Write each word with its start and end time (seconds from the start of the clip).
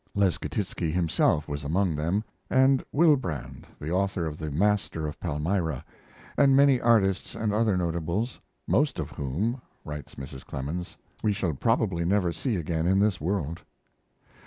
Leschetizky 0.15 0.91
himself 0.91 1.47
was 1.47 1.63
among 1.63 1.95
them, 1.95 2.23
and 2.49 2.83
Wilbrandt, 2.91 3.65
the 3.79 3.91
author 3.91 4.25
of 4.25 4.35
the 4.39 4.49
Master 4.49 5.05
of 5.07 5.19
Palmyra, 5.19 5.85
and 6.39 6.55
many 6.55 6.81
artists 6.81 7.35
and 7.35 7.53
other 7.53 7.77
notables, 7.77 8.39
"most 8.65 8.97
of 8.97 9.11
whom," 9.11 9.61
writes 9.85 10.15
Mrs. 10.15 10.43
Clemens, 10.43 10.97
"we 11.21 11.33
shall 11.33 11.53
probably 11.53 12.03
never 12.03 12.31
see 12.33 12.55
again 12.55 12.87
in 12.87 12.97
this 12.97 13.21
world." 13.21 13.61